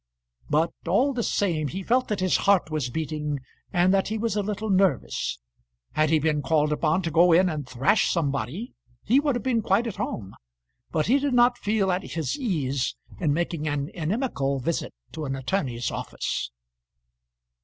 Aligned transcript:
But 0.49 0.73
all 0.87 1.13
the 1.13 1.21
same 1.21 1.67
he 1.67 1.83
felt 1.83 2.07
that 2.07 2.21
his 2.21 2.37
heart 2.37 2.71
was 2.71 2.89
beating, 2.89 3.39
and 3.71 3.93
that 3.93 4.07
he 4.07 4.17
was 4.17 4.35
a 4.35 4.41
little 4.41 4.71
nervous. 4.71 5.37
Had 5.91 6.09
he 6.09 6.17
been 6.17 6.41
called 6.41 6.71
upon 6.73 7.03
to 7.03 7.11
go 7.11 7.31
in 7.31 7.47
and 7.49 7.69
thrash 7.69 8.09
somebody, 8.11 8.73
he 9.03 9.19
would 9.19 9.35
have 9.35 9.43
been 9.43 9.61
quite 9.61 9.85
at 9.85 9.97
home; 9.97 10.33
but 10.89 11.05
he 11.05 11.19
did 11.19 11.35
not 11.35 11.59
feel 11.59 11.91
at 11.91 12.01
his 12.13 12.35
ease 12.35 12.95
in 13.19 13.31
making 13.31 13.67
an 13.67 13.91
inimical 13.93 14.57
visit 14.59 14.95
to 15.11 15.25
an 15.25 15.35
attorney's 15.35 15.91
office. 15.91 16.49